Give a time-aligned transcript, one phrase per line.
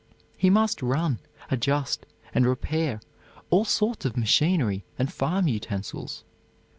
[0.35, 1.19] He must run,
[1.51, 3.01] adjust and repair
[3.51, 6.23] all sorts of machinery and farm utensils.